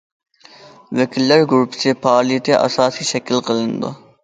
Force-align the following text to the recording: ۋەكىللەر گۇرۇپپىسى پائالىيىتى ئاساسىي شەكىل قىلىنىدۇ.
ۋەكىللەر 0.99 1.43
گۇرۇپپىسى 1.51 1.95
پائالىيىتى 2.07 2.57
ئاساسىي 2.63 3.09
شەكىل 3.13 3.47
قىلىنىدۇ. 3.51 3.97